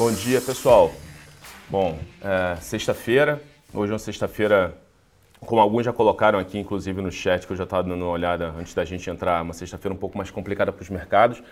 [0.00, 0.94] Bom dia, pessoal.
[1.68, 3.38] Bom, é, sexta-feira.
[3.70, 4.74] Hoje é uma sexta-feira,
[5.40, 8.48] como alguns já colocaram aqui, inclusive no chat, que eu já estava dando uma olhada
[8.58, 11.42] antes da gente entrar, uma sexta-feira um pouco mais complicada para os mercados.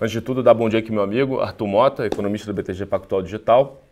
[0.00, 3.20] Antes de tudo, dar bom dia aqui meu amigo Arthur Mota, economista do BTG Pactual
[3.20, 3.82] Digital.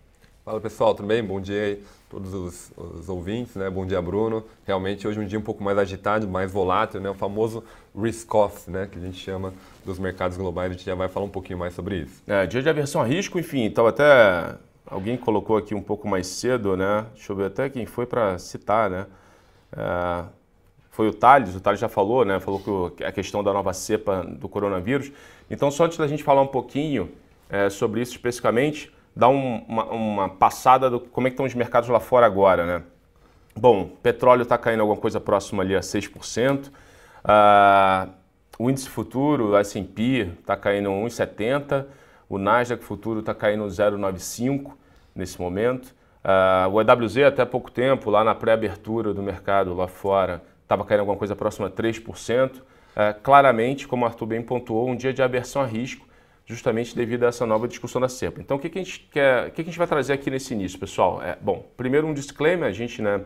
[0.46, 1.24] Fala pessoal, tudo bem?
[1.24, 3.68] Bom dia aí todos os, os, ouvintes, né?
[3.68, 4.44] Bom dia Bruno.
[4.64, 7.10] Realmente hoje é um dia um pouco mais agitado, mais volátil, né?
[7.10, 7.64] O famoso
[8.00, 8.88] risk-off, né?
[8.88, 9.52] Que a gente chama
[9.84, 10.70] dos mercados globais.
[10.70, 12.22] A gente já vai falar um pouquinho mais sobre isso.
[12.28, 14.54] É, dia de aversão a risco, enfim, então até
[14.86, 17.06] alguém colocou aqui um pouco mais cedo, né?
[17.14, 19.06] Deixa eu ver até quem foi para citar, né?
[19.76, 20.26] É,
[20.92, 22.38] foi o Thales, o Thales já falou, né?
[22.38, 25.10] Falou que a questão da nova cepa do coronavírus.
[25.50, 27.10] Então, só antes da gente falar um pouquinho
[27.50, 31.54] é, sobre isso especificamente, dar um, uma, uma, passada do como é que estão os
[31.54, 32.82] mercados lá fora agora, né?
[33.56, 36.66] Bom, petróleo está caindo alguma coisa próxima ali a 6%.
[36.66, 36.70] Uh,
[37.24, 38.08] ah,
[38.58, 41.86] o índice futuro, S&P, está caindo 1,70%.
[42.28, 44.72] O Nasdaq futuro está caindo 0,95%
[45.14, 45.94] nesse momento.
[46.22, 51.00] Uh, o EWZ até pouco tempo, lá na pré-abertura do mercado lá fora, estava caindo
[51.00, 52.56] alguma coisa próxima a 3%.
[52.56, 52.62] Uh,
[52.94, 56.06] ah, claramente, como o Arthur bem pontuou, um dia de aversão a risco,
[56.46, 58.40] justamente devido a essa nova discussão da cepa.
[58.40, 60.30] Então, o que, que a gente quer, o que, que a gente vai trazer aqui
[60.30, 61.20] nesse início, pessoal?
[61.20, 63.20] É, bom, primeiro um disclaimer, a gente, né,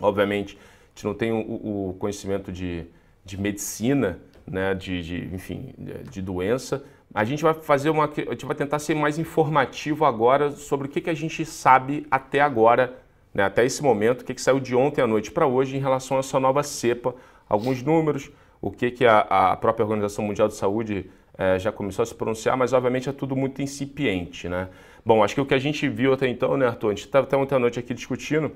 [0.00, 2.86] obviamente, a gente não tem o, o conhecimento de,
[3.22, 5.74] de medicina, né, de, de enfim,
[6.10, 6.82] de doença.
[7.14, 10.90] A gente vai fazer uma, a gente vai tentar ser mais informativo agora sobre o
[10.90, 12.96] que, que a gente sabe até agora,
[13.34, 15.80] né, até esse momento, o que, que saiu de ontem à noite para hoje em
[15.80, 17.14] relação a essa nova cepa,
[17.46, 22.02] alguns números, o que, que a, a própria Organização Mundial de Saúde é, já começou
[22.02, 24.68] a se pronunciar, mas obviamente é tudo muito incipiente, né?
[25.06, 26.88] Bom, acho que o que a gente viu até então, né, Arthur?
[26.88, 28.52] A gente estava até ontem à noite aqui discutindo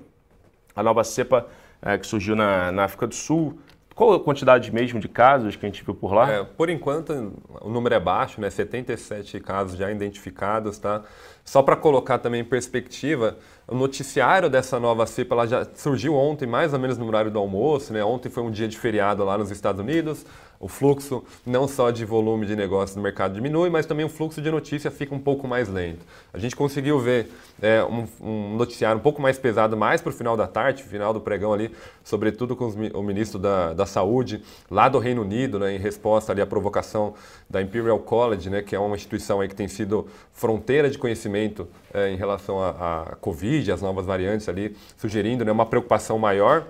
[0.74, 1.46] a nova cepa
[1.80, 3.58] é, que surgiu na, na África do Sul,
[3.94, 6.30] qual a quantidade mesmo de casos que a gente viu por lá?
[6.30, 8.48] É, por enquanto, o número é baixo, né?
[8.48, 11.02] 77 casos já identificados, tá?
[11.44, 13.36] Só para colocar também em perspectiva,
[13.68, 17.38] o noticiário dessa nova cepa ela já surgiu ontem, mais ou menos no horário do
[17.38, 18.04] almoço, né?
[18.04, 20.24] Ontem foi um dia de feriado lá nos Estados Unidos,
[20.62, 24.40] o fluxo não só de volume de negócios no mercado diminui, mas também o fluxo
[24.40, 26.06] de notícia fica um pouco mais lento.
[26.32, 30.12] A gente conseguiu ver é, um, um, noticiário um pouco mais pesado mais para o
[30.12, 31.72] final da tarde, final do pregão ali,
[32.04, 36.30] sobretudo com os, o ministro da, da Saúde lá do Reino Unido, né, em resposta
[36.30, 37.14] ali à provocação
[37.50, 41.66] da Imperial College, né, que é uma instituição aí que tem sido fronteira de conhecimento
[41.94, 46.66] é, em relação à Covid, às novas variantes ali, sugerindo né, uma preocupação maior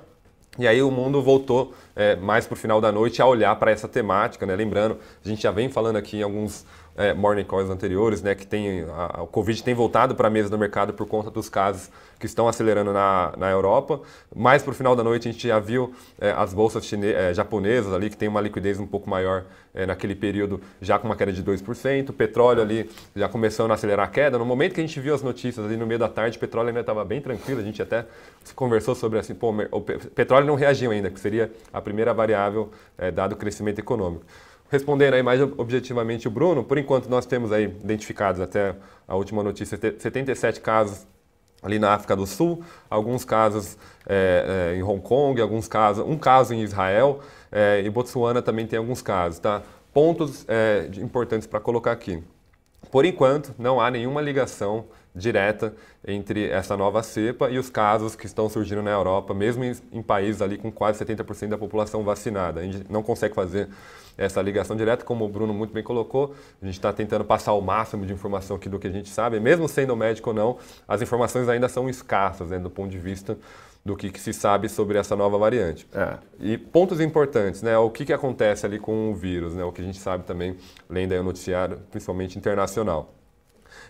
[0.59, 3.71] e aí o mundo voltou é, mais para o final da noite a olhar para
[3.71, 4.55] essa temática, né?
[4.55, 6.67] Lembrando, a gente já vem falando aqui em alguns
[6.97, 10.49] é, morning calls anteriores, né, que tem a, o Covid tem voltado para a mesa
[10.49, 14.01] do mercado por conta dos casos que estão acelerando na, na Europa.
[14.35, 17.93] Mais para o final da noite a gente já viu é, as bolsas é, japonesas
[17.93, 19.45] ali que tem uma liquidez um pouco maior
[19.75, 22.11] é, naquele período, já com uma queda de 2%.
[22.11, 24.39] O petróleo ali já começando a acelerar a queda.
[24.39, 26.69] No momento que a gente viu as notícias ali no meio da tarde, o petróleo
[26.69, 27.61] ainda estava bem tranquilo.
[27.61, 28.05] A gente até
[28.55, 33.11] conversou sobre assim, pô, o petróleo não reagiu ainda, que seria a primeira variável é,
[33.11, 34.25] dado o crescimento econômico.
[34.73, 38.75] Respondendo aí mais objetivamente o Bruno, por enquanto nós temos aí identificados até
[39.07, 41.07] a última notícia 77 casos
[41.63, 46.17] ali na África do Sul, alguns casos é, é, em Hong Kong, alguns casos, um
[46.17, 47.21] caso em Israel
[47.53, 49.61] é, e Botsuana também tem alguns casos, tá?
[49.93, 52.25] Pontos é, importantes para colocar aqui.
[52.91, 55.75] Por enquanto, não há nenhuma ligação direta
[56.07, 60.41] entre essa nova cepa e os casos que estão surgindo na Europa, mesmo em, países
[60.41, 62.61] ali com quase 70% da população vacinada.
[62.61, 63.69] A gente não consegue fazer
[64.17, 66.35] essa ligação direta, como o Bruno muito bem colocou.
[66.61, 69.39] A gente está tentando passar o máximo de informação aqui do que a gente sabe.
[69.39, 73.39] Mesmo sendo médico ou não, as informações ainda são escassas né, do ponto de vista
[73.85, 75.89] do que, que, se sabe sobre essa nova variante.
[75.93, 76.19] É.
[76.39, 77.77] E pontos importantes, né?
[77.77, 79.65] O que, que acontece ali com o vírus, né?
[79.65, 80.57] O que a gente sabe também,
[80.89, 83.13] lendo aí o noticiário, principalmente internacional.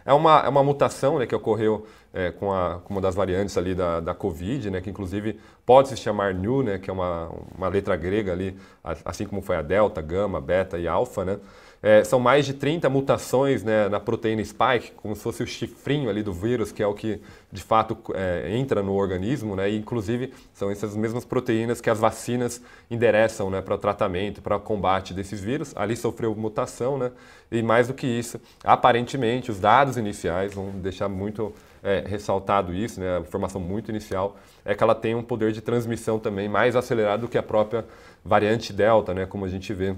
[0.05, 3.57] É uma, é uma mutação né, que ocorreu é, com, a, com uma das variantes
[3.57, 7.31] ali da, da Covid, né, que inclusive pode se chamar Nu, né, que é uma,
[7.57, 8.57] uma letra grega ali,
[9.05, 11.39] assim como foi a Delta, Gama, Beta e Alpha, né?
[11.83, 16.09] É, são mais de 30 mutações né, na proteína spike, como se fosse o chifrinho
[16.09, 17.21] ali do vírus, que é o que
[17.51, 21.99] de fato é, entra no organismo, né, e inclusive são essas mesmas proteínas que as
[21.99, 25.73] vacinas endereçam né, para o tratamento, para o combate desses vírus.
[25.75, 27.11] Ali sofreu mutação, né,
[27.51, 31.53] e mais do que isso, aparentemente, os dados iniciais vão deixar muito
[31.83, 35.61] é, ressaltado isso, né, a informação muito inicial, é que ela tem um poder de
[35.61, 37.85] transmissão também mais acelerado do que a própria
[38.25, 39.97] variante Delta, né, como a gente vê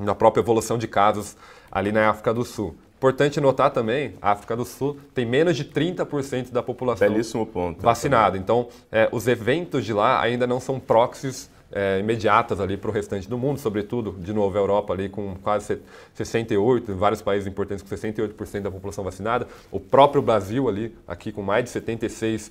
[0.00, 1.36] na própria evolução de casos
[1.70, 2.74] ali na África do Sul.
[2.96, 7.80] Importante notar também, a África do Sul tem menos de 30% da população Belíssimo ponto,
[7.80, 8.36] vacinada.
[8.36, 12.92] Então, é, os eventos de lá ainda não são proxies é, imediatas ali para o
[12.92, 15.78] restante do mundo, sobretudo, de novo, a Europa ali com quase
[16.14, 21.42] 68, vários países importantes com 68% da população vacinada, o próprio Brasil ali, aqui com
[21.42, 22.50] mais de 76%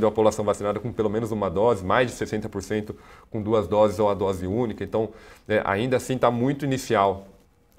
[0.00, 2.94] da população vacinada com pelo menos uma dose, mais de 60%
[3.30, 5.10] com duas doses ou a dose única, então
[5.48, 7.26] é, ainda assim está muito inicial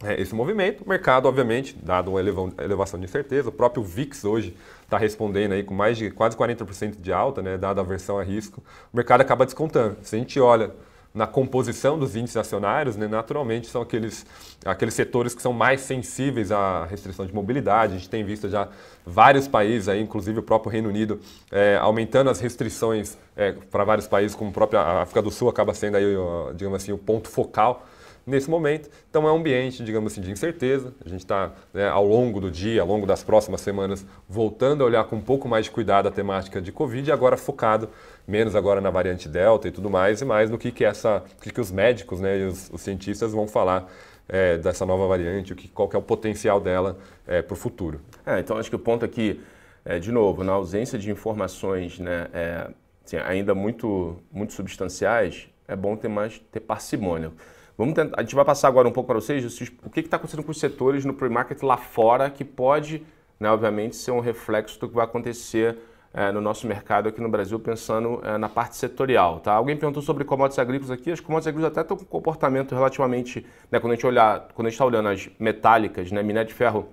[0.04, 0.84] é, esse movimento.
[0.84, 5.64] O mercado, obviamente, dado uma elevação de incerteza, o próprio VIX hoje está respondendo aí
[5.64, 8.62] com mais de quase 40% de alta, né, dada a versão a risco,
[8.92, 9.98] o mercado acaba descontando.
[10.02, 10.72] Se a gente olha
[11.14, 14.26] na composição dos índices acionários, né, naturalmente são aqueles,
[14.66, 17.94] aqueles setores que são mais sensíveis à restrição de mobilidade.
[17.94, 18.68] A gente tem visto já
[19.06, 21.20] vários países, aí, inclusive o próprio Reino Unido,
[21.52, 25.74] é, aumentando as restrições é, para vários países, como a própria África do Sul acaba
[25.74, 26.06] sendo aí,
[26.56, 27.86] digamos assim, o ponto focal
[28.26, 28.90] nesse momento.
[29.10, 30.94] Então é um ambiente, digamos assim, de incerteza.
[31.06, 34.86] A gente está, né, ao longo do dia, ao longo das próximas semanas, voltando a
[34.86, 37.90] olhar com um pouco mais de cuidado a temática de Covid, agora focado
[38.28, 41.52] menos agora na variante Delta e tudo mais, e mais no que, que, essa, que,
[41.52, 43.92] que os médicos né, e os, os cientistas vão falar
[44.28, 46.98] é, dessa nova variante, o que, qual que é o potencial dela
[47.28, 48.00] é, para o futuro.
[48.26, 49.42] É, então acho que o ponto aqui,
[49.84, 52.70] é, de novo, na ausência de informações né, é,
[53.06, 57.32] assim, ainda muito, muito substanciais, é bom ter mais ter parcimônia.
[57.78, 59.44] Vamos tentar, a gente vai passar agora um pouco para vocês
[59.84, 63.04] o que está acontecendo com os setores no pre-market lá fora, que pode,
[63.40, 65.78] né, obviamente, ser um reflexo do que vai acontecer
[66.14, 69.40] é, no nosso mercado aqui no Brasil, pensando é, na parte setorial.
[69.40, 69.54] Tá?
[69.54, 73.44] Alguém perguntou sobre commodities agrícolas aqui, as commodities agrícolas até estão com um comportamento relativamente,
[73.72, 76.54] né, quando a gente olhar, quando a gente está olhando as metálicas, né, minério de
[76.54, 76.90] ferro,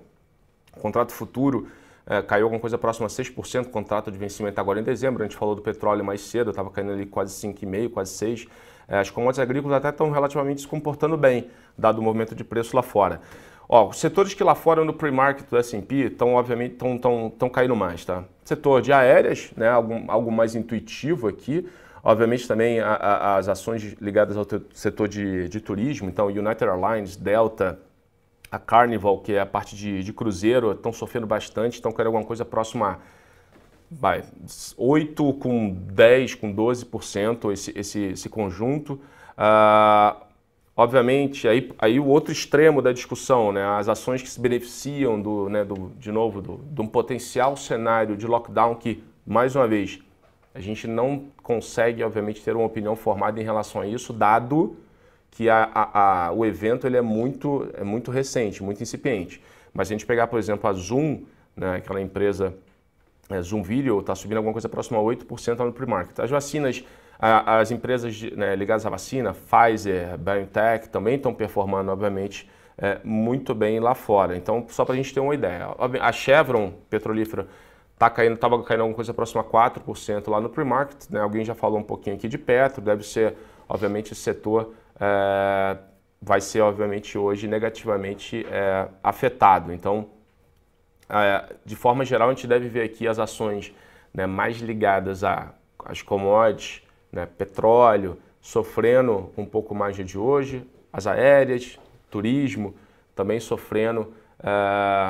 [0.79, 1.67] contrato futuro,
[2.07, 5.37] é, caiu alguma coisa próxima a 6%, contrato de vencimento agora em dezembro, a gente
[5.37, 8.49] falou do petróleo mais cedo, estava caindo ali quase 5,5%, quase 6%.
[8.91, 11.47] É, as commodities agrícolas até estão relativamente se comportando bem,
[11.77, 13.21] dado o movimento de preço lá fora.
[13.69, 17.49] Ó, os setores que lá fora no pre-market do S&P estão, obviamente, estão, estão, estão
[17.49, 18.25] caindo mais, tá?
[18.43, 21.65] Setor de aéreas, né, algo, algo mais intuitivo aqui.
[22.03, 27.15] Obviamente também a, a, as ações ligadas ao setor de, de turismo, então United Airlines,
[27.15, 27.79] Delta,
[28.51, 32.25] a Carnival, que é a parte de, de cruzeiro, estão sofrendo bastante, estão querendo alguma
[32.25, 32.97] coisa próxima a
[33.91, 34.23] vai,
[34.77, 38.93] 8 com 10, com 12% esse, esse, esse conjunto.
[39.37, 40.15] Uh,
[40.77, 45.49] obviamente, aí, aí o outro extremo da discussão, né, as ações que se beneficiam, do,
[45.49, 49.99] né, do, de novo, do, de um potencial cenário de lockdown que, mais uma vez,
[50.55, 54.77] a gente não consegue, obviamente, ter uma opinião formada em relação a isso, dado
[55.29, 59.41] que a, a, a, o evento ele é, muito, é muito recente, muito incipiente.
[59.73, 61.21] Mas se a gente pegar, por exemplo, a Zoom,
[61.55, 62.53] né, aquela empresa
[63.33, 66.19] é, Zoom Video está subindo alguma coisa próxima a 8% no pre-market.
[66.19, 66.83] As vacinas,
[67.19, 73.53] a, as empresas né, ligadas à vacina, Pfizer, BioNTech, também estão performando, obviamente, é, muito
[73.53, 74.35] bem lá fora.
[74.35, 75.67] Então, só para a gente ter uma ideia.
[76.01, 77.47] A Chevron, petrolífera,
[77.97, 81.09] tá caindo, estava caindo alguma coisa próxima a 4% lá no pre-market.
[81.09, 81.19] Né?
[81.21, 83.35] Alguém já falou um pouquinho aqui de Petro, deve ser,
[83.69, 85.77] obviamente, esse setor é,
[86.21, 89.71] vai ser, obviamente, hoje negativamente é, afetado.
[89.71, 90.09] Então,
[91.65, 93.73] de forma geral, a gente deve ver aqui as ações
[94.13, 101.79] né, mais ligadas às commodities, né, petróleo, sofrendo um pouco mais de hoje, as aéreas,
[102.09, 102.75] turismo
[103.15, 104.49] também sofrendo, é,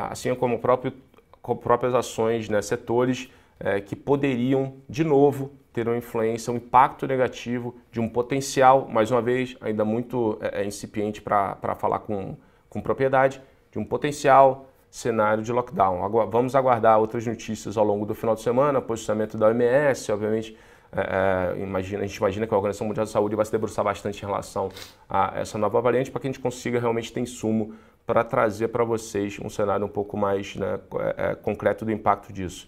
[0.10, 0.94] assim como, próprio,
[1.42, 7.08] como próprias ações, né, setores é, que poderiam, de novo, ter uma influência, um impacto
[7.08, 12.36] negativo de um potencial, mais uma vez, ainda muito é, incipiente para falar com,
[12.70, 16.08] com propriedade, de um potencial cenário de lockdown.
[16.30, 20.58] Vamos aguardar outras notícias ao longo do final de semana, posicionamento da OMS, obviamente.
[20.94, 23.86] É, é, imagina, a gente imagina que a Organização Mundial de Saúde vai se debruçar
[23.86, 24.70] bastante em relação
[25.10, 27.74] a essa nova variante para que a gente consiga realmente ter insumo
[28.06, 32.34] para trazer para vocês um cenário um pouco mais né, é, é, concreto do impacto
[32.34, 32.68] disso.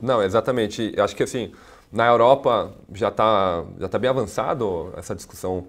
[0.00, 0.92] Não, exatamente.
[0.98, 1.52] Acho que assim,
[1.92, 5.68] na Europa já está já tá bem avançado essa discussão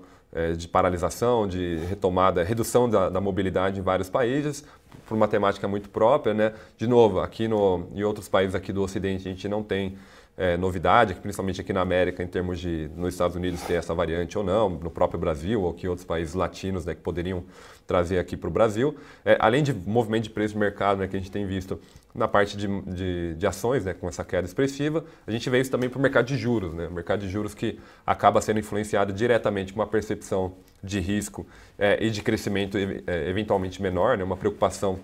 [0.58, 4.64] de paralisação, de retomada, redução da, da, mobilidade em vários países,
[5.06, 6.34] por uma temática muito própria.
[6.34, 6.54] Né?
[6.78, 9.98] De novo, aqui no, em outros países aqui do Ocidente a gente não tem
[10.38, 14.38] é, novidade, principalmente aqui na América, em termos de nos Estados Unidos ter essa variante
[14.38, 17.44] ou não, no próprio Brasil ou que outros países latinos né, que poderiam
[17.86, 18.96] trazer aqui para o Brasil.
[19.26, 21.80] É, além de movimento de preço de mercado né, que a gente tem visto
[22.16, 25.72] na parte de, de, de, ações, né, com essa queda expressiva, a gente vê isso
[25.72, 26.74] também para o mercado de juros.
[26.74, 31.46] Né, o mercado de juros que acaba sendo influenciado diretamente com uma percepção de risco
[31.78, 35.00] é, e de crescimento é, eventualmente menor, né, uma preocupação,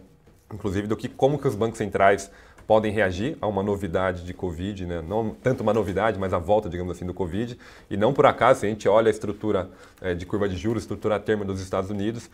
[0.53, 2.31] inclusive, do que como que os bancos centrais
[2.67, 5.01] podem reagir a uma novidade de Covid, né?
[5.01, 7.57] não tanto uma novidade, mas a volta, digamos assim, do Covid.
[7.89, 9.69] E não por acaso, se a gente olha a estrutura
[10.01, 12.29] é, de curva de juros, estrutura a termo dos Estados Unidos,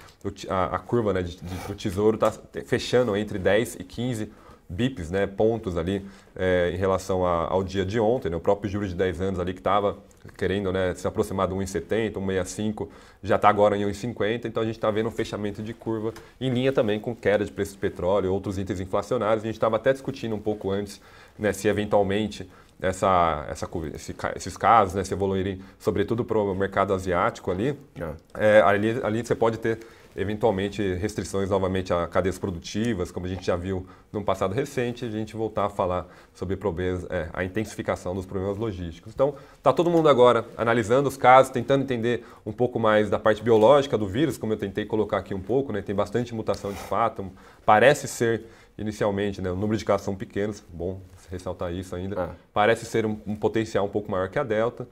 [0.49, 2.33] a, a curva né, de, de, do Tesouro está
[2.65, 4.31] fechando entre 10 e 15
[4.67, 6.03] bips, né, pontos ali
[6.35, 8.29] é, em relação a, ao dia de ontem.
[8.29, 9.99] Né, o próprio juro de 10 anos ali que estava
[10.37, 12.87] querendo né, se aproximar de 1,70, 1,65,
[13.21, 16.49] já está agora em 1,50, então a gente está vendo um fechamento de curva em
[16.49, 19.43] linha também com queda de preço do petróleo, outros itens inflacionários.
[19.43, 21.01] A gente estava até discutindo um pouco antes
[21.37, 22.49] né, se eventualmente
[22.81, 28.57] essa, essa, esse, esses casos né, se evoluírem, sobretudo para o mercado asiático ali, é.
[28.57, 29.79] É, ali, ali você pode ter
[30.15, 35.09] eventualmente restrições novamente a cadeias produtivas, como a gente já viu no passado recente, a
[35.09, 39.13] gente voltar a falar sobre problemas, é, a intensificação dos problemas logísticos.
[39.13, 43.41] Então, está todo mundo agora analisando os casos, tentando entender um pouco mais da parte
[43.41, 46.79] biológica do vírus, como eu tentei colocar aqui um pouco, né, tem bastante mutação de
[46.79, 47.31] fato,
[47.65, 48.43] parece ser
[48.77, 52.29] inicialmente, né, o número de casos são pequenos, bom ressaltar isso ainda, ah.
[52.53, 54.87] parece ser um, um potencial um pouco maior que a Delta,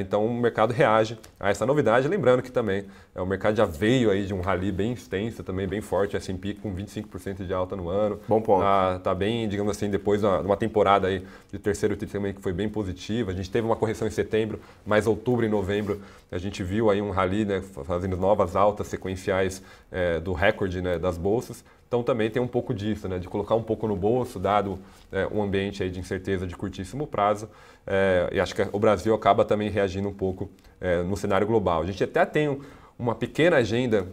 [0.00, 4.10] então o mercado reage a essa novidade, lembrando que também é, o mercado já veio
[4.10, 7.88] aí de um rally bem extenso, também bem forte, S&P com 25% de alta no
[7.88, 8.20] ano.
[8.28, 8.62] Bom ponto.
[8.62, 12.40] Tá, tá bem, digamos assim, depois de uma temporada aí de terceiro TRI também que
[12.40, 13.32] foi bem positiva.
[13.32, 16.00] A gente teve uma correção em setembro, mas outubro e novembro
[16.30, 20.98] a gente viu aí um rally, né, fazendo novas altas sequenciais é, do recorde né,
[20.98, 21.64] das bolsas.
[21.86, 24.78] Então também tem um pouco disso, né, de colocar um pouco no bolso, dado
[25.12, 27.48] é, um ambiente aí de incerteza de curtíssimo prazo.
[27.86, 30.50] É, e acho que o Brasil acaba também reagindo um pouco
[30.80, 31.82] é, no cenário global.
[31.82, 32.58] A gente até tem
[32.98, 34.06] uma pequena agenda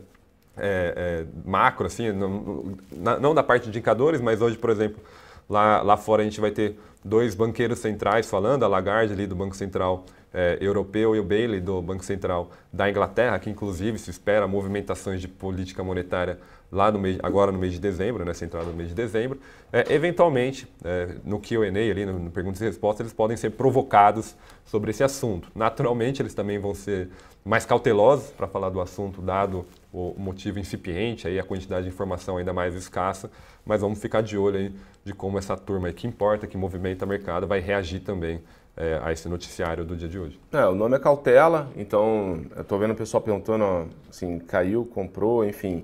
[0.58, 2.78] é, é, macro, assim, não,
[3.20, 5.02] não, da parte de indicadores, mas hoje, por exemplo,
[5.50, 9.36] lá, lá fora a gente vai ter dois banqueiros centrais falando, a Lagarde ali do
[9.36, 14.10] Banco Central é, europeu e o Bailey do Banco Central da Inglaterra, que inclusive se
[14.10, 16.40] espera movimentações de política monetária
[16.72, 19.40] lá no mês, agora no mês de dezembro, né, centrado no mês de dezembro,
[19.74, 24.36] é, eventualmente, é, no Q&A ali, no, no perguntas e respostas, eles podem ser provocados
[24.64, 25.50] sobre esse assunto.
[25.54, 27.10] Naturalmente, eles também vão ser
[27.44, 32.38] mais cautelosos para falar do assunto, dado o motivo incipiente, aí a quantidade de informação
[32.38, 33.30] ainda mais escassa,
[33.66, 37.06] mas vamos ficar de olho aí de como essa turma aí que importa, que movimenta
[37.06, 38.42] o mercado, vai reagir também
[38.78, 40.40] é, a esse noticiário do dia de hoje.
[40.52, 45.46] É, o nome é cautela, então eu estou vendo o pessoal perguntando, assim, caiu, comprou,
[45.46, 45.84] enfim.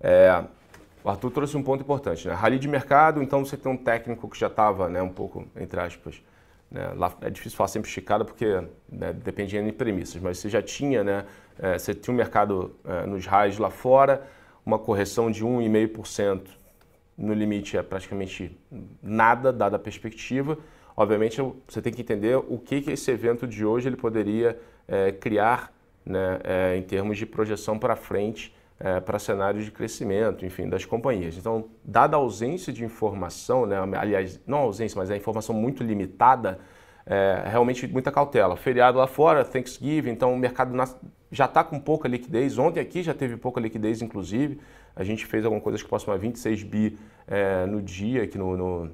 [0.00, 0.42] É,
[1.04, 2.34] o Arthur trouxe um ponto importante, né?
[2.34, 5.78] Rally de mercado, então você tem um técnico que já estava, né, um pouco, entre
[5.78, 6.20] aspas,
[6.74, 8.46] né, lá, é difícil falar sempre esticada porque
[8.90, 11.24] né, dependia de premissas, mas você já tinha, né,
[11.56, 14.26] é, você tinha um mercado é, nos raios lá fora,
[14.66, 16.48] uma correção de 1,5%
[17.16, 18.58] no limite é praticamente
[19.00, 20.58] nada, dada a perspectiva.
[20.96, 25.12] Obviamente, você tem que entender o que, que esse evento de hoje ele poderia é,
[25.12, 25.72] criar
[26.04, 30.84] né, é, em termos de projeção para frente é, para cenários de crescimento, enfim, das
[30.84, 31.36] companhias.
[31.36, 35.82] Então, dada a ausência de informação, né, aliás, não a ausência, mas a informação muito
[35.82, 36.58] limitada,
[37.06, 38.56] é, realmente muita cautela.
[38.56, 40.74] Feriado lá fora, Thanksgiving, então o mercado
[41.30, 42.58] já está com pouca liquidez.
[42.58, 44.60] Ontem aqui já teve pouca liquidez, inclusive.
[44.96, 48.56] A gente fez alguma coisa que próxima a 26 bi é, no dia aqui no,
[48.56, 48.90] no,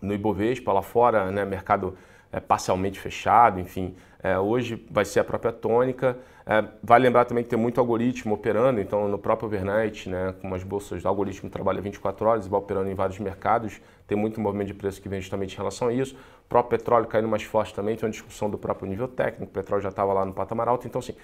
[0.00, 0.72] no Ibovespa.
[0.72, 1.96] Lá fora, né, mercado
[2.32, 3.94] é, parcialmente fechado, enfim.
[4.22, 6.16] É, hoje vai ser a própria tônica.
[6.46, 10.54] É, vale lembrar também que tem muito algoritmo operando, então no próprio overnight, né, com
[10.54, 14.40] as bolsas, o algoritmo trabalha 24 horas e vai operando em vários mercados, tem muito
[14.40, 16.16] movimento de preço que vem justamente em relação a isso.
[16.44, 19.54] O próprio petróleo caindo mais forte também, tem uma discussão do próprio nível técnico, o
[19.54, 21.14] petróleo já estava lá no patamar alto, então assim,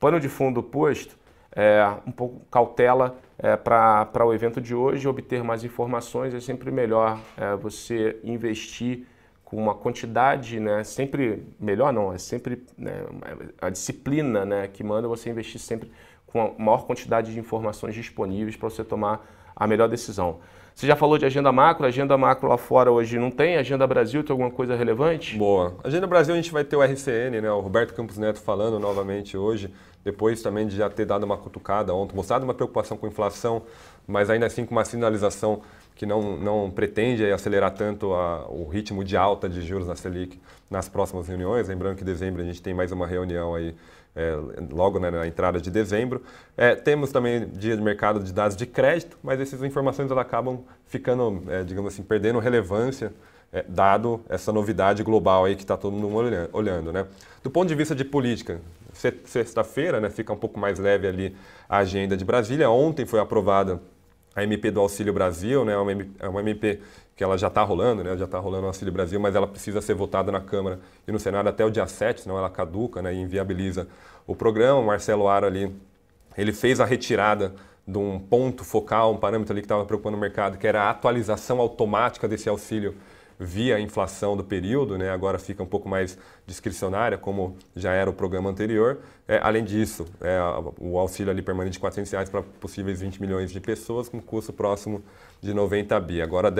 [0.00, 1.16] pano de fundo posto,
[1.54, 6.70] é, um pouco cautela é, para o evento de hoje, obter mais informações, é sempre
[6.70, 9.06] melhor é, você investir
[9.54, 13.04] com uma quantidade, né, sempre melhor não, é sempre né,
[13.60, 15.90] a disciplina, né, que manda você investir sempre
[16.26, 20.40] com a maior quantidade de informações disponíveis para você tomar a melhor decisão.
[20.74, 24.24] Você já falou de agenda macro, agenda macro lá fora hoje não tem, agenda Brasil
[24.24, 25.38] tem alguma coisa relevante?
[25.38, 25.76] Boa.
[25.84, 29.36] Agenda Brasil a gente vai ter o RCN, né, o Roberto Campos Neto falando novamente
[29.36, 33.62] hoje, depois também de já ter dado uma cutucada ontem, mostrado uma preocupação com inflação,
[34.04, 35.62] mas ainda assim com uma sinalização
[35.94, 40.40] que não, não pretende acelerar tanto a, o ritmo de alta de juros na Selic
[40.68, 41.68] nas próximas reuniões.
[41.68, 43.74] Lembrando que em dezembro a gente tem mais uma reunião aí,
[44.16, 44.36] é,
[44.70, 46.22] logo né, na entrada de dezembro.
[46.56, 50.64] É, temos também dia de mercado de dados de crédito, mas essas informações elas acabam
[50.86, 53.12] ficando, é, digamos assim, perdendo relevância,
[53.52, 56.92] é, dado essa novidade global aí que está todo mundo olhando.
[56.92, 57.06] Né?
[57.40, 58.60] Do ponto de vista de política,
[59.24, 61.36] sexta-feira né, fica um pouco mais leve ali
[61.68, 62.68] a agenda de Brasília.
[62.68, 63.80] Ontem foi aprovada
[64.34, 65.74] a MP do Auxílio Brasil, né,
[66.18, 66.78] é uma MP é
[67.16, 69.80] que ela já está rolando, né, já está rolando o Auxílio Brasil, mas ela precisa
[69.80, 73.14] ser votada na Câmara e no Senado até o dia 7, senão ela caduca né,
[73.14, 73.86] e inviabiliza
[74.26, 74.80] o programa.
[74.80, 75.74] O Marcelo Aro ali,
[76.36, 77.54] ele fez a retirada
[77.86, 80.90] de um ponto focal, um parâmetro ali que estava preocupando o mercado, que era a
[80.90, 82.96] atualização automática desse auxílio
[83.38, 85.10] via inflação do período, né?
[85.10, 88.98] agora fica um pouco mais discricionária, como já era o programa anterior.
[89.26, 90.38] É, além disso, é,
[90.78, 94.52] o auxílio ali permanente de 400 reais para possíveis 20 milhões de pessoas, com custo
[94.52, 95.02] próximo
[95.40, 96.22] de 90 bi.
[96.22, 96.52] Agora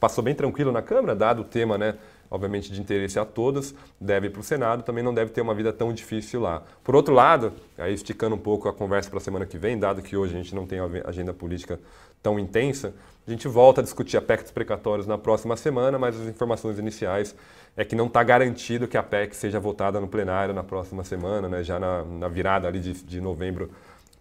[0.00, 1.94] passou bem tranquilo na Câmara, dado o tema, né?
[2.30, 5.54] Obviamente de interesse a todos, deve ir para o Senado, também não deve ter uma
[5.54, 6.62] vida tão difícil lá.
[6.82, 10.02] Por outro lado, aí esticando um pouco a conversa para a semana que vem, dado
[10.02, 11.78] que hoje a gente não tem agenda política
[12.22, 12.92] tão intensa,
[13.26, 16.78] a gente volta a discutir a PEC dos precatórios na próxima semana, mas as informações
[16.78, 17.34] iniciais
[17.76, 21.48] é que não está garantido que a PEC seja votada no plenário na próxima semana,
[21.48, 21.62] né?
[21.62, 23.70] já na, na virada ali de, de novembro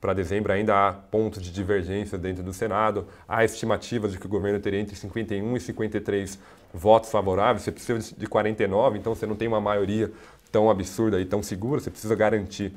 [0.06, 3.08] para dezembro ainda há pontos de divergência dentro do Senado.
[3.28, 6.38] Há estimativas de que o governo teria entre 51 e 53
[6.72, 7.64] votos favoráveis.
[7.64, 10.12] Você precisa de 49, então você não tem uma maioria
[10.52, 11.82] tão absurda e tão segura.
[11.82, 12.72] Você precisa garantir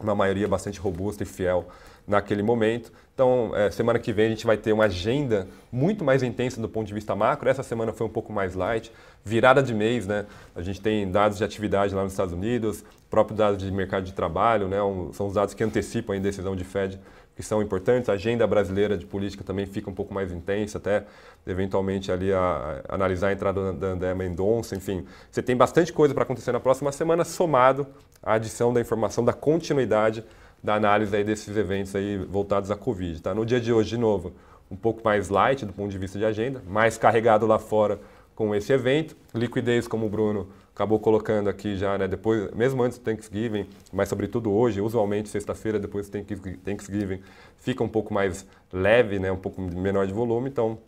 [0.00, 1.68] uma maioria bastante robusta e fiel
[2.06, 2.92] naquele momento.
[3.14, 6.68] Então, é, semana que vem a gente vai ter uma agenda muito mais intensa do
[6.68, 7.48] ponto de vista macro.
[7.48, 8.90] Essa semana foi um pouco mais light.
[9.24, 10.26] Virada de mês, né?
[10.56, 14.12] A gente tem dados de atividade lá nos Estados Unidos, próprios dados de mercado de
[14.12, 14.82] trabalho, né?
[14.82, 16.98] Um, são os dados que antecipam a decisão de Fed,
[17.36, 18.08] que são importantes.
[18.08, 21.04] A agenda brasileira de política também fica um pouco mais intensa, até
[21.46, 25.06] eventualmente ali a, a analisar a entrada da André Mendonça, enfim.
[25.30, 27.86] Você tem bastante coisa para acontecer na próxima semana, somado
[28.22, 30.24] à adição da informação da continuidade
[30.62, 33.20] da análise aí desses eventos aí voltados à Covid.
[33.20, 33.34] Tá?
[33.34, 34.32] No dia de hoje, de novo,
[34.70, 38.00] um pouco mais light do ponto de vista de agenda, mais carregado lá fora
[38.34, 39.16] com esse evento.
[39.34, 44.08] Liquidez, como o Bruno acabou colocando aqui já, né, depois, mesmo antes do Thanksgiving, mas
[44.08, 46.18] sobretudo hoje, usualmente sexta-feira depois do
[46.64, 47.20] Thanksgiving,
[47.58, 50.78] fica um pouco mais leve, né, um pouco menor de volume, então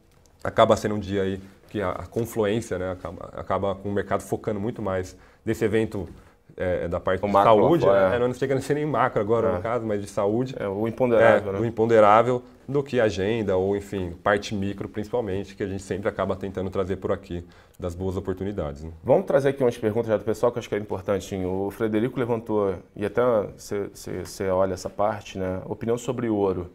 [0.42, 4.58] acaba sendo um dia aí que a, confluência né, acaba, acaba com o mercado focando
[4.58, 6.08] muito mais nesse evento
[6.56, 8.16] é, da parte o de saúde, né?
[8.16, 8.18] é.
[8.18, 9.52] não chega a ser nem macro agora, é.
[9.54, 10.54] no caso, mas de saúde.
[10.58, 11.60] É, o imponderável, é, né?
[11.60, 16.34] O imponderável do que agenda, ou enfim, parte micro principalmente, que a gente sempre acaba
[16.36, 17.44] tentando trazer por aqui,
[17.78, 18.84] das boas oportunidades.
[18.84, 18.92] Né?
[19.02, 21.34] Vamos trazer aqui umas perguntas já do pessoal que eu acho que é importante.
[21.44, 23.22] O Frederico levantou, e até
[23.56, 25.60] você olha essa parte, né?
[25.66, 26.70] Opinião sobre o ouro.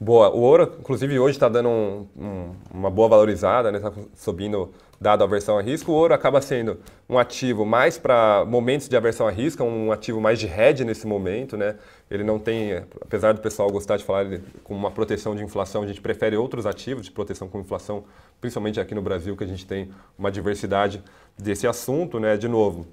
[0.00, 3.78] Boa, o ouro, inclusive, hoje está dando um, um, uma boa valorizada, né?
[3.78, 8.44] Está subindo dado a aversão a risco, o ouro acaba sendo um ativo mais para
[8.46, 11.76] momentos de aversão a risco, um ativo mais de hedge nesse momento, né?
[12.10, 14.26] Ele não tem, apesar do pessoal gostar de falar
[14.64, 18.04] com uma proteção de inflação, a gente prefere outros ativos de proteção com inflação,
[18.40, 21.02] principalmente aqui no Brasil, que a gente tem uma diversidade
[21.36, 22.36] desse assunto, né?
[22.36, 22.86] De novo,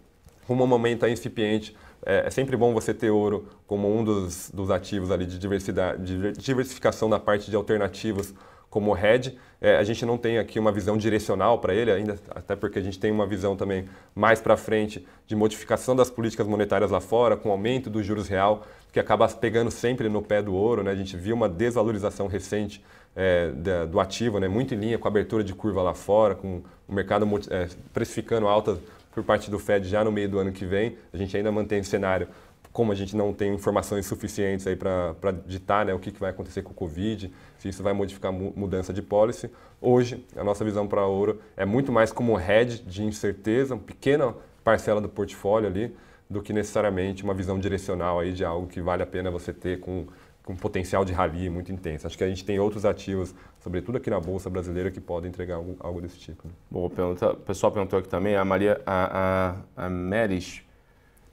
[0.46, 1.76] como um momento incipiente,
[2.06, 6.04] é, é sempre bom você ter ouro como um dos, dos ativos ali de diversidade,
[6.04, 8.34] de diversificação da parte de alternativos
[8.74, 9.38] como head.
[9.62, 12.82] É, a gente não tem aqui uma visão direcional para ele ainda, até porque a
[12.82, 17.38] gente tem uma visão também mais para frente de modificação das políticas monetárias lá fora,
[17.38, 20.82] com aumento dos juros real, que acaba pegando sempre no pé do ouro.
[20.82, 20.90] Né?
[20.90, 22.84] A gente viu uma desvalorização recente
[23.16, 23.52] é,
[23.90, 24.48] do ativo, né?
[24.48, 28.48] muito em linha com a abertura de curva lá fora, com o mercado é, precificando
[28.48, 28.80] altas
[29.14, 30.98] por parte do Fed já no meio do ano que vem.
[31.14, 32.28] A gente ainda mantém o cenário
[32.74, 36.32] como a gente não tem informações suficientes aí para ditar né, o que, que vai
[36.32, 39.50] acontecer com o Covid, se isso vai modificar a mudança de policy.
[39.80, 44.34] Hoje, a nossa visão para ouro é muito mais como hedge de incerteza, uma pequena
[44.64, 45.96] parcela do portfólio ali,
[46.28, 49.80] do que necessariamente uma visão direcional aí de algo que vale a pena você ter
[49.80, 50.08] com,
[50.44, 52.08] com potencial de rally muito intenso.
[52.08, 55.58] Acho que a gente tem outros ativos, sobretudo aqui na Bolsa Brasileira, que podem entregar
[55.58, 56.48] algo, algo desse tipo.
[56.48, 56.54] Né?
[56.72, 60.64] Bom, o pessoal perguntou aqui também, a Maria, a, a, a Meris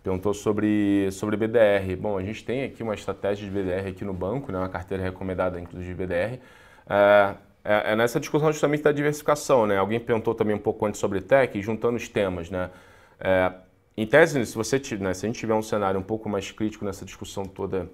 [0.02, 1.96] perguntou sobre, sobre BDR.
[1.98, 5.02] Bom, a gente tem aqui uma estratégia de BDR aqui no banco, né, uma carteira
[5.02, 6.40] recomendada, inclusive, de BDR.
[6.88, 7.34] É,
[7.64, 9.66] é, é, nessa discussão justamente da diversificação.
[9.66, 9.76] Né?
[9.76, 12.50] Alguém perguntou também um pouco antes sobre tech, juntando os temas.
[12.50, 12.70] Né?
[13.18, 13.52] É,
[13.96, 16.84] em tese, se, você, né, se a gente tiver um cenário um pouco mais crítico
[16.84, 17.90] nessa discussão toda,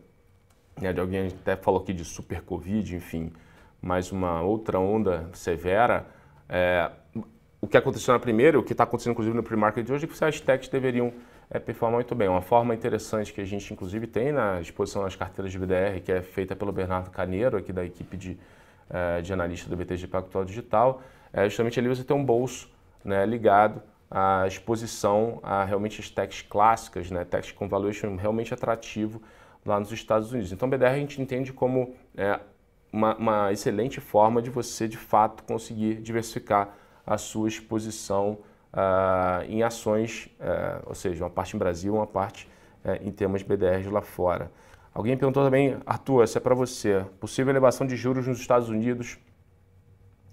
[0.81, 3.33] né, de alguém até falou aqui de super Covid, enfim,
[3.83, 6.07] mais uma outra onda severa,
[6.49, 6.91] é,
[7.67, 10.09] o que aconteceu na primeira, o que está acontecendo inclusive no pre-market de hoje, é
[10.09, 11.13] que as techs deveriam
[11.51, 12.29] é, performa muito bem.
[12.29, 16.13] Uma forma interessante que a gente, inclusive, tem na exposição das carteiras de BDR, que
[16.13, 18.39] é feita pelo Bernardo Caneiro, aqui da equipe de,
[18.89, 21.03] é, de analista do BTG Pactual Digital,
[21.33, 22.71] é justamente ali você tem um bolso
[23.05, 27.27] né, ligado à exposição a realmente as techs clássicas, né,
[27.57, 29.21] com valuation realmente atrativo
[29.65, 30.53] lá nos Estados Unidos.
[30.53, 32.39] Então, BDR a gente entende como é,
[32.93, 38.39] uma, uma excelente forma de você, de fato, conseguir diversificar a sua exposição
[38.73, 42.49] uh, em ações, uh, ou seja, uma parte em Brasil, uma parte
[42.85, 44.51] uh, em termos BDRs lá fora.
[44.93, 49.19] Alguém perguntou também, Arthur, essa é para você, possível elevação de juros nos Estados Unidos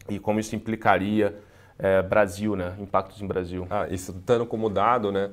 [0.09, 1.37] e como isso implicaria
[1.77, 2.75] eh, Brasil, né?
[2.79, 3.67] impactos em Brasil.
[3.69, 5.31] Ah, isso estando como dado, né?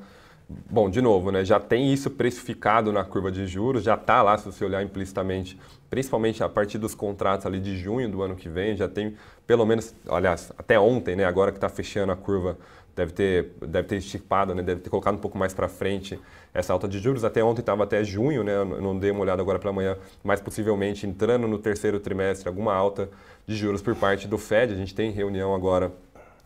[0.69, 4.37] Bom, de novo, né, já tem isso precificado na curva de juros, já está lá,
[4.37, 5.57] se você olhar implicitamente,
[5.89, 9.15] principalmente a partir dos contratos ali de junho do ano que vem, já tem
[9.47, 12.59] pelo menos, aliás, até ontem, né, agora que está fechando a curva,
[12.95, 16.19] deve ter, deve ter estipado, né, deve ter colocado um pouco mais para frente
[16.53, 17.25] essa alta de juros.
[17.25, 21.07] Até ontem estava até junho, né, não dei uma olhada agora pela manhã, mas possivelmente
[21.07, 23.09] entrando no terceiro trimestre alguma alta
[23.47, 24.73] de juros por parte do Fed.
[24.73, 25.93] A gente tem reunião agora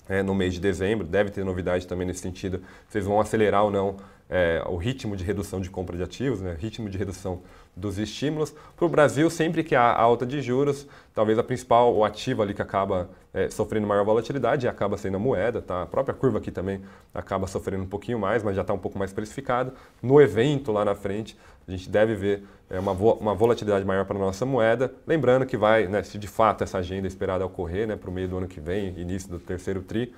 [0.09, 2.63] é, no mês de dezembro, deve ter novidade também nesse sentido.
[2.89, 3.97] Vocês vão acelerar ou não
[4.29, 7.43] é, o ritmo de redução de compra de ativos, né, ritmo de redução
[7.77, 8.55] dos estímulos.
[8.77, 12.55] Para o Brasil, sempre que há alta de juros, talvez a principal, o ativo ali
[12.55, 15.83] que acaba é, sofrendo maior volatilidade acaba sendo a moeda, tá?
[15.83, 16.81] A própria curva aqui também
[17.13, 19.73] acaba sofrendo um pouquinho mais, mas já está um pouco mais precificado.
[20.01, 24.05] No evento lá na frente, a gente deve ver é, uma, vo uma volatilidade maior
[24.05, 24.93] para a nossa moeda.
[25.07, 28.29] Lembrando que vai, né, se de fato essa agenda esperada ocorrer né, para o meio
[28.29, 30.15] do ano que vem, início do terceiro TRI,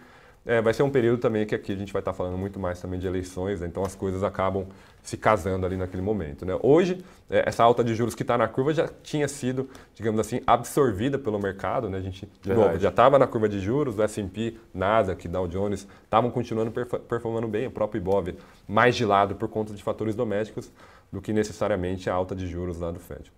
[0.46, 2.80] é, vai ser um período também que aqui a gente vai estar falando muito mais
[2.80, 3.66] também de eleições, né?
[3.66, 4.66] então as coisas acabam
[5.02, 6.46] se casando ali naquele momento.
[6.46, 6.56] Né?
[6.62, 10.40] Hoje, é, essa alta de juros que está na curva já tinha sido, digamos assim,
[10.46, 11.90] absorvida pelo mercado.
[11.90, 11.98] Né?
[11.98, 15.86] A gente, de novo, já estava na curva de juros, o S&P, Nasdaq, Dow Jones
[16.04, 18.34] estavam continuando performando bem, o próprio Ibov
[18.68, 20.70] mais de lado por conta de fatores domésticos
[21.12, 23.32] do que necessariamente a alta de juros lá do Fed.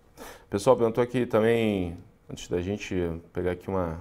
[0.49, 1.97] Pessoal, perguntou aqui também,
[2.29, 2.95] antes da gente
[3.33, 3.99] pegar aqui uma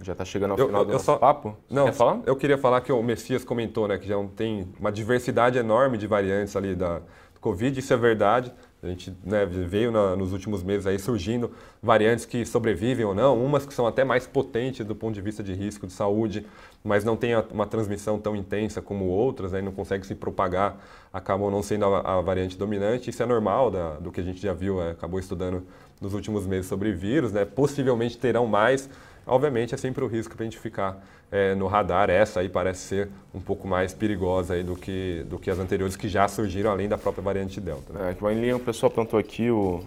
[0.00, 1.56] já está chegando ao eu, final eu, do eu só, papo.
[1.68, 2.20] Você não, quer falar?
[2.26, 6.06] Eu queria falar que o Messias comentou, né, que já tem uma diversidade enorme de
[6.06, 7.00] variantes ali da
[7.40, 7.78] Covid.
[7.78, 8.52] Isso é verdade.
[8.82, 11.50] A gente né, veio na, nos últimos meses aí surgindo
[11.82, 15.42] variantes que sobrevivem ou não, umas que são até mais potentes do ponto de vista
[15.42, 16.46] de risco de saúde,
[16.84, 20.78] mas não tem uma transmissão tão intensa como outras, né, não consegue se propagar,
[21.12, 23.10] acabam não sendo a, a variante dominante.
[23.10, 25.64] Isso é normal da, do que a gente já viu, é, acabou estudando
[26.00, 27.44] nos últimos meses sobre vírus, né?
[27.44, 28.88] Possivelmente terão mais,
[29.26, 32.08] Obviamente é sempre o risco para a gente ficar é, no radar.
[32.10, 35.96] Essa aí parece ser um pouco mais perigosa aí do, que, do que as anteriores
[35.96, 37.92] que já surgiram, além da própria variante Delta.
[37.92, 38.10] Né?
[38.10, 39.82] É, que em linha o pessoal plantou aqui, o,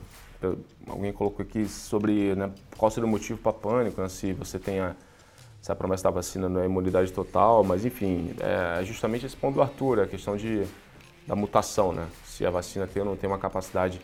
[0.88, 4.80] alguém colocou aqui sobre né, qual seria o motivo para pânico, né, se você tem
[4.80, 4.96] a,
[5.62, 9.56] se a promessa da vacina não é imunidade total, mas enfim, é justamente esse ponto
[9.56, 10.66] do Arthur, a questão de,
[11.28, 12.08] da mutação, né?
[12.24, 14.00] Se a vacina tem ou não tem uma capacidade,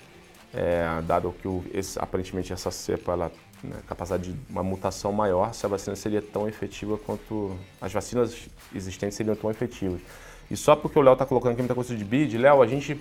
[0.54, 3.32] é, dado que o, esse, aparentemente essa cepa ela
[3.64, 8.48] né, capacidade de uma mutação maior se a vacina seria tão efetiva quanto as vacinas
[8.74, 10.02] existentes seriam tão efetivas.
[10.50, 13.00] E só porque o Léo está colocando aqui muita coisa de BID, Léo, a gente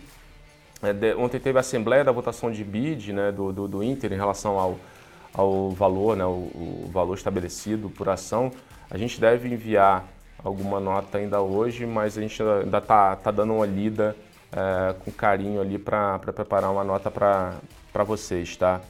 [0.83, 4.13] é, de, ontem teve a assembleia da votação de BID, né, do, do, do Inter
[4.13, 4.79] em relação ao,
[5.33, 6.29] ao valor, né, o,
[6.85, 8.53] o, valor estabelecido por ação.
[8.91, 10.07] A gente deve enviar
[10.43, 14.15] alguma nota ainda hoje, mas a gente ainda está tá dando uma lida
[14.53, 18.81] é, com carinho ali para preparar uma nota para vocês, tá?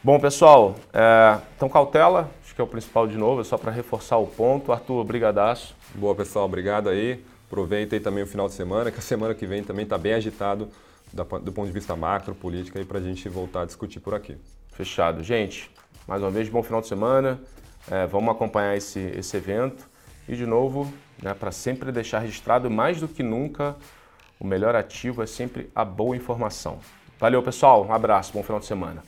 [0.00, 3.72] Bom, pessoal, é, então cautela, acho que é o principal de novo, é só para
[3.72, 4.70] reforçar o ponto.
[4.70, 5.74] Arthur, brigadaço.
[5.92, 7.24] Boa, pessoal, obrigado aí.
[7.48, 10.68] Aproveitem também o final de semana, que a semana que vem também está bem agitado
[11.12, 14.36] do ponto de vista macro, política, para a gente voltar a discutir por aqui.
[14.72, 15.24] Fechado.
[15.24, 15.68] Gente,
[16.06, 17.40] mais uma vez, bom final de semana.
[17.90, 19.88] É, vamos acompanhar esse, esse evento.
[20.28, 23.74] E, de novo, né, para sempre deixar registrado, mais do que nunca,
[24.38, 26.78] o melhor ativo é sempre a boa informação.
[27.18, 27.84] Valeu, pessoal.
[27.84, 28.32] Um abraço.
[28.32, 29.02] Bom final de semana.